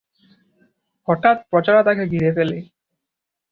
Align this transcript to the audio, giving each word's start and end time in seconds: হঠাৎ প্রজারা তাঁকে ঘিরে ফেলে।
হঠাৎ 1.07 1.37
প্রজারা 1.49 1.81
তাঁকে 1.87 2.03
ঘিরে 2.07 2.29
ফেলে। 2.35 2.57